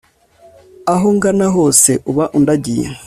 [0.93, 2.87] aho ngana hose uba undagiye